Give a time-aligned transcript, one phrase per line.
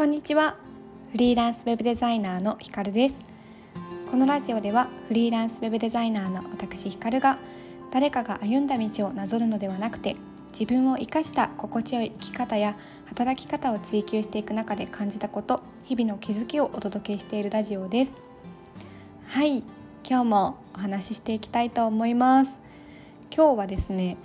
[0.00, 0.56] こんにちは。
[1.12, 3.16] フリーランスウェブデザイナーのひかるです。
[4.10, 7.36] このラジオではフリーランスウェブデザイナーの私ひかるが
[7.92, 10.16] 誰かが歩んだ道をなぞるのではなくて
[10.52, 12.78] 自分を生かした心地よい生き方や
[13.08, 18.22] 働き方を追求していく中で感じたこと日々の気づきをお届けしているラジオです。
[19.26, 19.58] はい。
[20.08, 22.62] 今日もお話ししていきたいと思います。
[23.30, 24.16] 今日はですね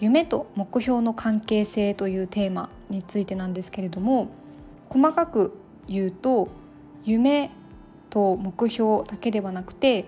[0.00, 4.41] 夢と目標の関係性というテーマについてなんですけれども
[4.92, 5.56] 細かく
[5.88, 6.48] 言うと
[7.02, 7.50] 夢
[8.10, 10.04] と目標だけではなくて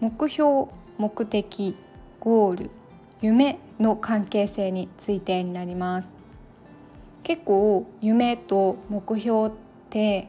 [0.00, 1.76] 目標目的
[2.18, 2.70] ゴール
[3.20, 6.08] 夢の関係性についてになります。
[7.24, 9.50] 結構夢と目標っ
[9.90, 10.28] て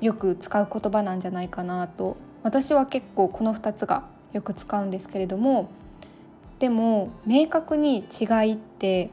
[0.00, 2.16] よく使う言葉なんじゃないかなと。
[2.44, 5.70] 私は結構この2つがよく使うんですけれども
[6.60, 9.10] でも明確に違いって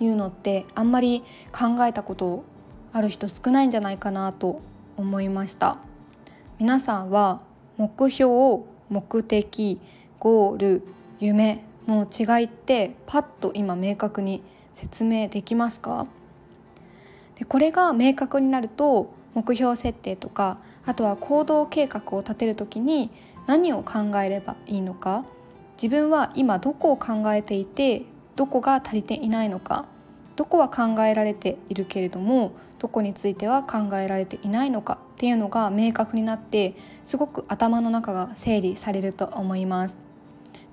[0.00, 2.44] いうのってあんまり考えたこと
[2.94, 4.60] ある人少ないんじゃないかなと
[4.96, 5.78] 思いました。
[6.60, 7.40] 皆さんは
[7.76, 9.80] 目標目的
[10.20, 10.82] ゴール
[11.18, 14.42] 夢の違いってパッと今明確に
[14.74, 16.06] 説明できますか？
[17.34, 23.10] でこれが明確になると目標設定とかあとは行動計画を立てる時に
[23.48, 25.24] 何を考えればいいのか
[25.76, 28.04] 自分は今どこを考えていて
[28.36, 29.86] どこが足りていないのか
[30.36, 39.98] どこは考えられているけれどもどこについては考えられていないのかっていうのが明確になってすごく頭の中が整理されると思います。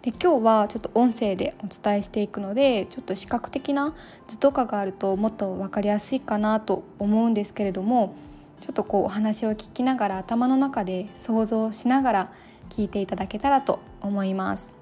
[0.01, 3.93] で今日はちょっと音声でお伝えしていくのでちょっと視覚的な
[4.27, 8.15] 図とかがあるともっと分かりやすいかなと思うんですけれども
[8.61, 12.33] ちょっとこうお話を聞きながら頭の中で想像しながら
[12.69, 14.73] 聞いていただけたらと思います。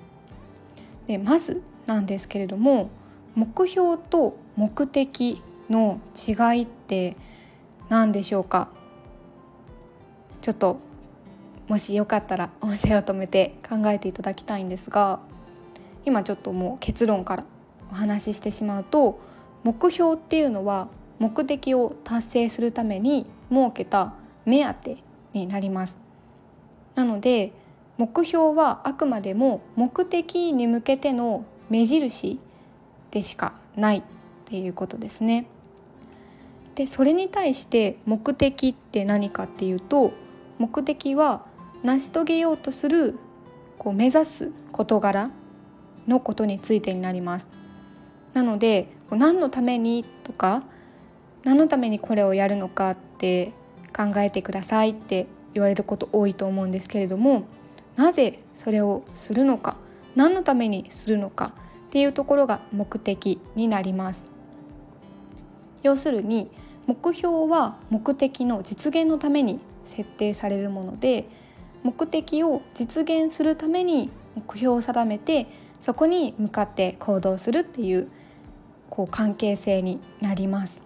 [1.08, 2.90] でまずなんですけれども
[3.36, 7.16] 目標と目的の違いって
[7.90, 8.70] 何でしょうか？
[10.42, 10.80] ちょっと
[11.68, 15.20] もしよかったら音声を止めて考えていただきたいんですが
[16.06, 17.46] 今ちょっともう結論から
[17.92, 19.20] お話ししてしまうと
[19.64, 20.88] 目標っていうのは
[21.20, 24.14] 目的を達成するために設けた
[24.46, 24.98] 目当て
[25.34, 26.00] になります。
[26.96, 27.54] なので
[27.98, 32.40] 目標はあくまでも目的に向けての目印
[33.12, 34.04] でしかないっ
[34.46, 35.48] ていうことですね。
[36.76, 40.14] でそれに対して目的って何かっていうと
[40.58, 41.46] 目的は
[41.84, 43.16] 成し遂げようとする
[43.78, 45.32] こう目指す事柄
[46.08, 47.50] のことについてになります。
[48.34, 50.64] なので何のためにとか
[51.44, 53.54] 何のためにこれをやるのかって
[53.96, 57.48] 考えてくださいって言われること多いと思うんですけれども
[57.96, 59.78] なぜそれをするのか
[60.16, 61.54] 何のためにするのか
[61.90, 64.28] っていうところが目的になります。
[65.82, 66.52] 要するに
[66.86, 71.26] 目標は目的の実現のために設定されるもので
[71.84, 75.48] 目的を実現するために目標を定めて
[75.80, 78.10] そこに向かって行動するっていう
[78.90, 80.82] こう関係性になります。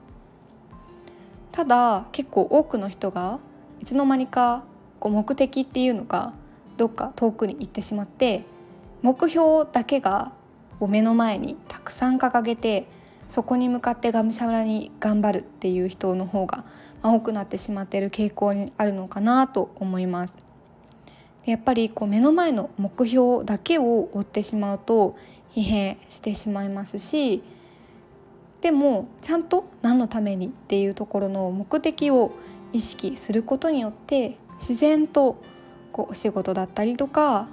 [1.52, 3.40] ただ結構多くの人が
[3.82, 4.64] いつの間にか
[5.00, 6.34] こう目的っていうのが
[6.78, 8.46] どっか遠くに行ってしまって
[9.02, 10.32] 目標だけが
[10.88, 12.88] 目の前にたくさん掲げて
[13.30, 16.64] そこに向かってがむしゃらに頑張るっていう人の方が
[17.02, 20.38] 多くなってしまっている傾向にあるのかなと思います。
[21.46, 25.16] やっぱりこう目の前の目標だけを追ってしまうと
[25.54, 27.44] 疲弊してしまいますし
[28.62, 32.32] でもちゃんと何のためにっていうところの目的を
[32.72, 35.42] 意識することによって自然と
[35.92, 37.48] こうお仕事だったりとか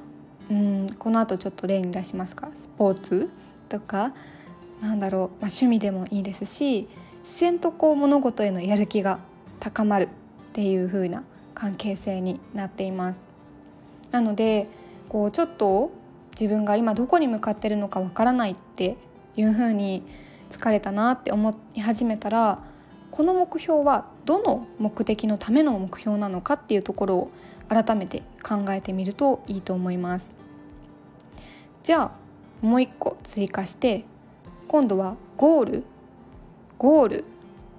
[0.51, 2.51] うんこの後ちょっと例に出しますか？
[2.55, 3.33] スポーツ？
[3.69, 4.13] とか
[4.81, 6.89] なんだろう、まあ、趣味でもいいですし
[7.21, 9.21] 自然とこう物事へのやる気が
[9.61, 10.09] 高まるっ
[10.53, 11.23] ていう風な
[11.55, 13.25] 関係性になっています。
[14.11, 14.69] なので
[15.09, 15.93] こうちょっと
[16.33, 18.97] 自分が今どこに向かってるのかわからないって
[19.37, 20.03] いう風に
[20.51, 22.59] 疲れたなって思い始めたら
[23.11, 27.31] この目標はどの目的のための目標なのかっていうところを
[27.69, 30.40] 改めて考えてみるといいと思います。
[31.83, 32.11] じゃあ
[32.67, 34.05] もう一個追加して
[34.69, 35.85] 今度はゴール
[36.79, 37.25] ゴールっ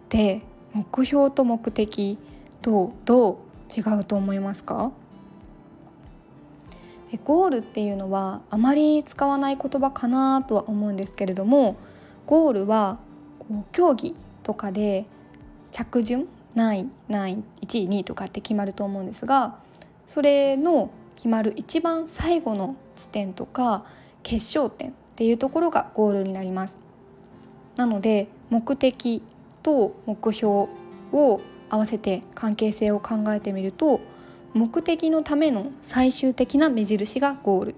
[0.10, 0.42] て
[0.74, 2.18] 目標と目的
[2.62, 3.38] とどう
[3.76, 4.92] 違うと思いますか？
[7.26, 11.76] ゴールっていうのはあまり使わない言葉かなとは思うんですけれども
[12.26, 13.00] ゴールは
[13.40, 15.06] こう競技とかで
[15.72, 19.58] 着順何位何位1位2位とかって決まると思うんですが
[20.06, 23.86] それの決まる一番最後の地点とか
[24.24, 26.78] 決勝点っていうところがゴールになります。
[27.76, 29.24] なので目的
[29.64, 30.68] と目標
[31.12, 34.02] を合わせて関係性を考えてみると
[34.54, 37.76] 目的のための最終的な目印がゴール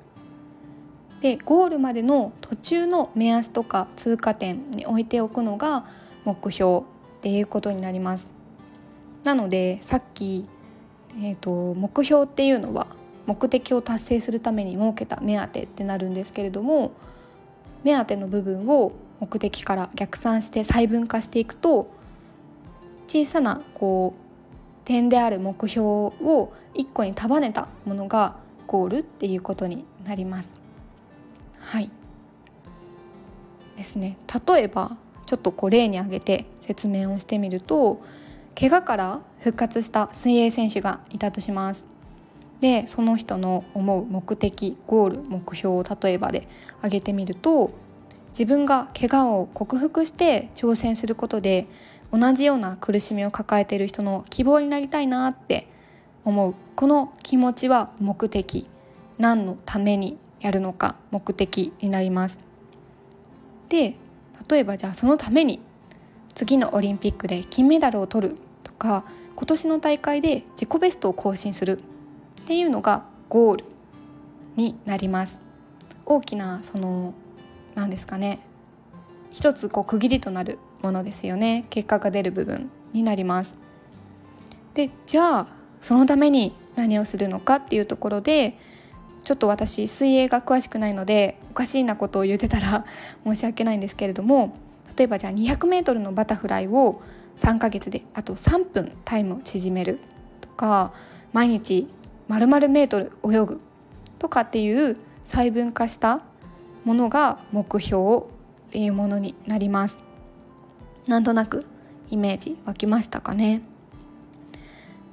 [1.21, 5.85] でゴールまでの途中の目安とか通過点に置いておくのが
[6.25, 6.83] 目標っ
[7.21, 8.31] ていうことになります
[9.23, 10.45] なのでさっき、
[11.21, 12.87] えーと、目標っていうのは
[13.25, 16.91] 目的を達成するために設けた目当てってなるんですけれども
[17.83, 21.89] 目当ての部分を目的から逆算して細分化していくと
[23.07, 28.37] 小さなこう点である目標を一個に束ねたものが
[28.67, 30.49] ゴールっていうことになります。
[31.59, 31.89] はい
[33.77, 34.17] ですね
[34.47, 38.01] 例えばちょっとこう例に挙げて説明をしてみると
[38.59, 41.92] 怪我から復活した水泳選手がいたとします。
[42.63, 47.69] でその人の思う目的ゴール目標を例えばで挙げてみると
[48.29, 51.67] 自分が怪我を克服して挑戦することで
[52.13, 55.67] 同じような苦しみを抱えている人の希望になりたいなって
[56.23, 58.65] 思うこの気持ちは目的
[59.17, 62.39] 何のためにやるのか目的になります。
[63.67, 63.97] で
[64.49, 65.59] 例えばじゃあそのために
[66.33, 69.03] 次のオリンピックで金メダルを取るとか
[69.35, 71.77] 今年の大会で自己ベストを更新する
[72.43, 73.65] っていうのがゴール
[74.55, 75.39] になります。
[76.05, 77.13] 大きなその
[77.75, 78.39] 何ですかね
[79.31, 83.57] 一つこう区切りとなるものですよね結果が出る部分になります。
[84.73, 85.47] でじゃあ
[85.81, 88.57] そのために何をするのかっていうところで
[89.23, 92.85] ちょっと私水泳が詳しくないのでおかしいなことを言ってたら
[93.25, 94.57] 申し訳ないんですけれども
[94.97, 97.01] 例えばじゃあ 200m のバタフライを
[97.37, 99.99] 3ヶ月であと3分タイムを縮める
[100.41, 100.91] とか
[101.31, 101.87] 毎日
[102.27, 103.61] 丸々メートル泳ぐ
[104.19, 106.21] とかっていう細分化した
[106.85, 108.21] ものが目標っ
[108.71, 109.99] ていうものになります
[111.07, 111.65] なんとなく
[112.09, 113.61] イメージ湧きましたかね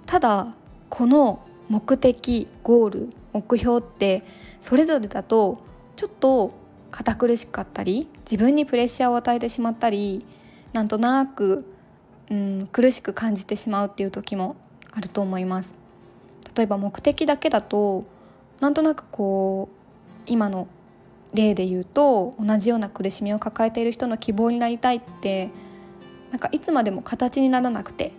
[0.06, 0.54] ただ
[0.88, 4.24] この目的ゴール目標って
[4.60, 5.62] それぞれだと
[5.96, 6.52] ちょっと
[6.90, 10.26] 堅苦しかったり自分にプレッシャーを与えてしまったり
[10.72, 11.64] なんとなく、
[12.30, 14.56] うん、苦しく感じてしまうっていう時も
[14.92, 15.80] あると思います。
[16.56, 18.05] 例えば目的だけだと
[18.61, 20.69] なんとなくこう今の
[21.32, 25.50] 例で言うと同じような苦しみを抱えている人の希望になりたいって
[26.31, 28.12] なんかいつまでも形にならなくて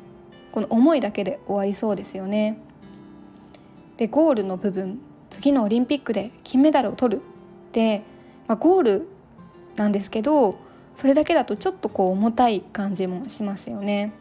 [0.51, 2.57] この思いだけで終わりそうですよね。
[3.98, 5.00] でゴールの部分
[5.30, 8.00] 次のオリンピックで金メダルを取るって、
[8.48, 9.07] まあ、ゴール
[9.75, 10.57] なんですけど
[10.94, 14.12] それだけだとちょっとこう重たい感じもしますよね。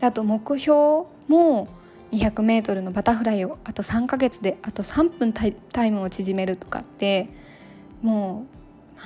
[0.00, 1.68] であと目標も
[2.12, 7.28] 200m のバタフライをあと3ヶ月であと3分タイムを縮めるとかって
[8.02, 8.46] も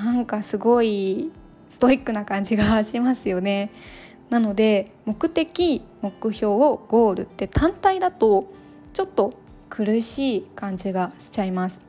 [0.00, 1.30] うなんかすごい
[1.68, 3.70] ストイックな感じがしますよね。
[4.30, 8.52] なので目的目標をゴールって単体だと
[8.92, 9.34] ちょっと
[9.68, 11.80] 苦しい感じがしちゃいます。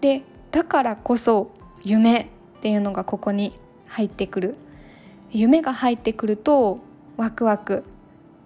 [0.00, 1.50] でだからこそ
[1.84, 2.26] 夢っ
[2.60, 3.54] ていうのがここに
[3.86, 4.56] 入ってくる
[5.30, 6.78] 夢が入ってくると
[7.16, 7.84] ワクワク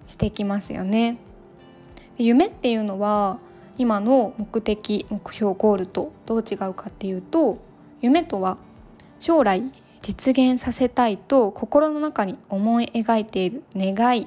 [0.08, 1.18] してきますよね。
[2.16, 3.38] 夢っていうのは
[3.76, 7.58] 今の目的目標ゴールとどう違うかっていうと
[8.00, 8.58] 夢とは
[9.20, 9.62] 将来
[10.00, 14.26] 実現させたいと心の中に思い描いている願いっ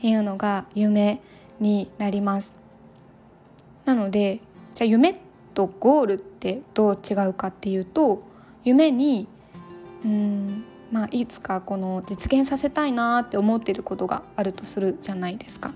[0.00, 1.20] ていうのが夢
[1.60, 2.54] になります。
[3.84, 4.40] なので
[4.74, 5.20] じゃあ夢
[5.54, 8.22] とゴールってどう違うかっていうと
[8.64, 9.28] 夢に
[10.04, 15.72] うんまあいつかこの実現させたいなって思ってることがあるとするじゃないですか。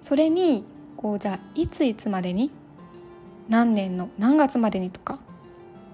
[0.00, 0.64] それに
[0.96, 2.50] こうじゃあいついつまでに
[3.48, 5.18] 何年の何月までにとか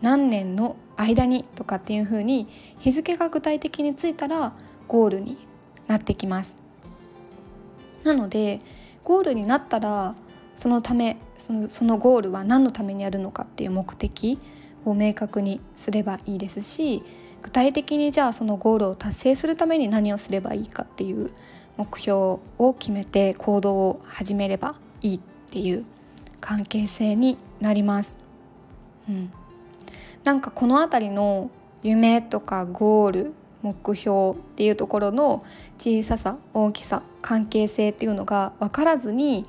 [0.03, 2.49] 何年の間にとかっていうふうに
[2.79, 4.53] 日付が具体的についたら
[4.89, 5.37] ゴールに
[5.87, 6.57] なってきます。
[8.05, 8.61] なので
[9.05, 10.15] ゴールになったら
[10.55, 14.39] そのためそのそのゴールは何のためにやるのかっていう目的
[14.85, 17.03] を明確にすればいいですし
[17.43, 21.31] 具体的にじゃあそのゴールを達成するために何をすればいいかっていう
[21.77, 25.21] 目標を決めて行動を始めればいいっ
[25.51, 25.85] ていう
[26.41, 28.17] 関係性になります。
[29.09, 29.33] うん、
[30.25, 31.51] なんかこの辺りの
[31.83, 33.33] 夢とかゴール
[33.63, 35.45] 目標っていうところの
[35.79, 39.47] 小ささ大きさ関係性っていうのが分からずに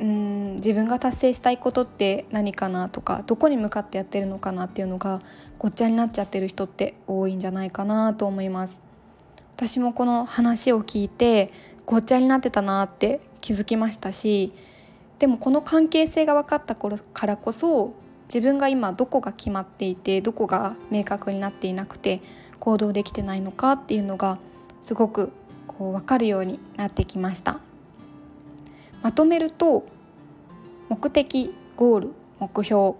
[0.00, 5.20] うん自分が達成したいことって何かなとかどこに向かってやってるのかなっていうのが
[5.58, 8.82] ごっちゃになっちゃってる人って多いんじゃないかなと思います。
[9.56, 11.52] 私もこの話を聞いて
[11.84, 14.52] ごっちゃになってたなって気づきましたし
[15.18, 17.94] でもこの関係性が分かった頃からこそ
[18.26, 22.20] 自分が今どこが決まっていてどこが明確になっていなくて
[22.60, 24.38] 行動できてないのかっていうのが
[24.80, 25.32] すごく
[25.66, 27.60] こう分かるようになってきました。
[29.02, 29.86] まとめると
[30.88, 32.94] 目的ゴール目標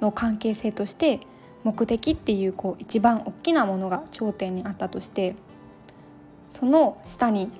[0.00, 1.20] の関係性として
[1.62, 5.34] 目的っていうこう一番大きなものが頂点にあったとして
[6.48, 7.50] その下に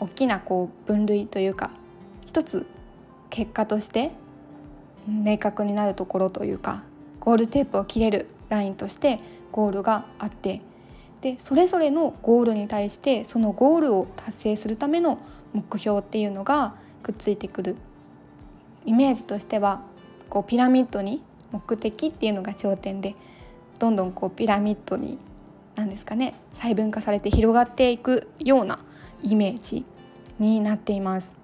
[0.00, 1.70] 大きなこう分類というか
[2.26, 2.66] 一つ
[3.30, 4.12] 結果として
[5.06, 6.82] 明確になるところというか
[7.20, 9.20] ゴールテープを切れるラインとして
[9.52, 10.60] ゴールがあって
[11.20, 15.18] でそれぞれのゴールに対してそのゴールを達成するための
[15.52, 17.76] 目標っていうのがくっついてくる
[18.84, 19.82] イメージとしては
[20.28, 23.14] こうピラミッドに目的っていうのが頂点で
[23.78, 25.18] どんどんこうピラミッドに
[25.74, 28.78] 何ですかね細分化されて広がっていくような
[29.22, 29.84] イメージ
[30.38, 31.34] になっています。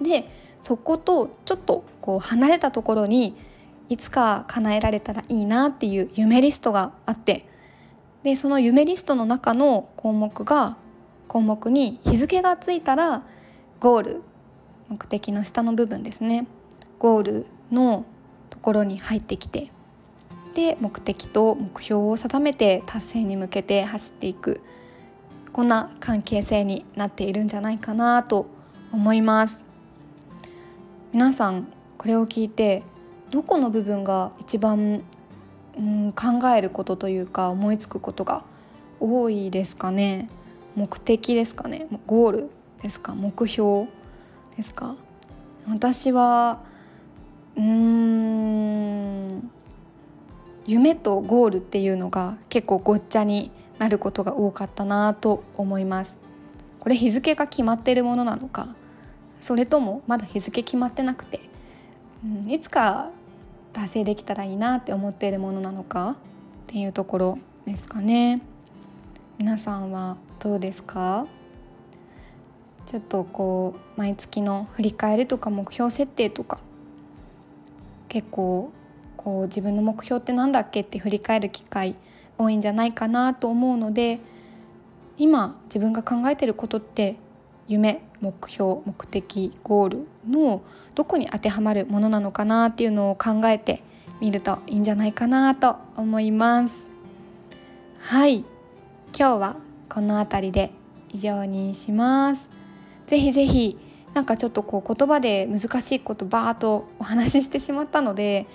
[0.00, 0.28] で
[0.60, 3.36] そことちょっとこう離れたところに
[3.88, 7.44] いつか叶えられたらいいなっていう夢リストがあって
[8.22, 10.76] でその夢リストの中の項目が
[11.28, 13.22] 項目に日付がついたら
[13.80, 14.22] ゴール
[14.92, 16.46] 目的の下の部分ですね。
[16.98, 18.04] ゴールの
[18.50, 19.70] ところに入ってきて
[20.54, 24.60] で目的と目標を定めて達成に向けて走っていく。
[25.50, 28.44] こんな関係性になっているんじゃないかなと
[28.92, 29.64] 思います。
[31.14, 32.82] 皆さんこれを聞いて
[33.30, 35.02] どこの部分が一番、
[35.78, 38.44] うん、考えることというか思いつくことが
[39.00, 40.28] 多いですかね？
[40.76, 41.86] 目的ですかね？
[42.06, 42.50] ゴール
[42.82, 43.14] ですか？
[43.14, 43.88] 目標。
[44.56, 44.96] ですか？
[45.68, 46.60] 私は
[47.56, 49.50] うーん
[50.66, 56.20] 夢とゴールっていうのが結構ごっちゃになることが多かったなと思います。
[56.80, 58.74] これ日付が決まっているものなのか
[59.40, 61.40] それともまだ日付決まってなくて、
[62.24, 63.10] うん、いつか
[63.72, 66.16] 達成できたらいいなって思っているものなのかっ
[66.66, 68.40] ていうところですかね。
[69.38, 71.26] 皆さんはどうですか？
[72.92, 76.58] ちょっとこう毎月の振り返りとか目標設定とか
[78.10, 78.70] 結構
[79.16, 81.96] こう自分の目標って何だっけって振り返る機会
[82.36, 84.20] 多いんじゃないかなと思うので
[85.16, 87.16] 今自分が考えてることって
[87.66, 90.60] 夢目標目的ゴールの
[90.94, 93.82] どこに当てはまるものなのかなっていうのを考えて
[94.20, 96.90] みるといいんじゃないかなと思います。
[98.00, 98.40] はい。
[99.18, 99.56] 今日は
[99.88, 100.72] この辺りで
[101.08, 102.51] 以上にします。
[103.12, 103.76] ぜひぜひ
[104.14, 108.46] なんかちょっとこう言葉で難しいことバーっとお話ししてしまったので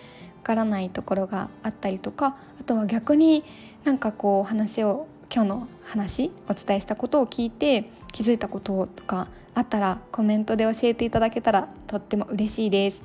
[0.42, 3.44] からないところがあったりとかあとは逆に
[3.84, 13.04] なんかこう話を今日の話お伝えしたことを聞いて気づいたこととかあったらコメントで教えていただけたらとっても嬉しいです。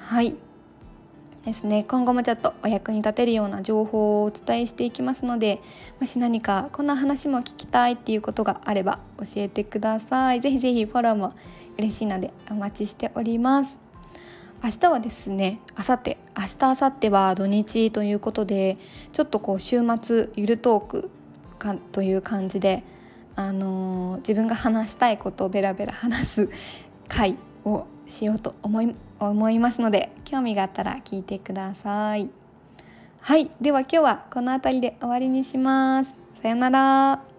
[0.00, 0.34] はい
[1.44, 5.60] ですね今後もちょっとお役に立てるような情報をお伝えしていきますので
[5.98, 10.40] もし何かこんな話も聞きたいっていうことがあれば教えてください。
[10.40, 11.34] ぜひぜひフォローも
[11.78, 13.78] 嬉しいのでお待ちしております。
[14.62, 18.76] 明日はですね明後日明日明後日は土日ということで
[19.12, 21.10] ちょっとこう週末ゆるトーク
[21.58, 22.82] かという感じで、
[23.36, 26.50] あのー、自分が話したいことをベラベラ話す
[27.08, 32.28] 回をしようと思います思いますので興味があったら聞いてください。
[33.20, 36.14] はいでは今日はこの辺りで終わりにします。
[36.40, 37.29] さよなら。